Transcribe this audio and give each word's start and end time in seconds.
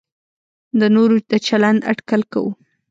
د 0.79 0.81
نورو 0.95 1.17
د 1.31 1.33
چلند 1.47 1.79
اټکل 1.91 2.21
کوو. 2.31 2.51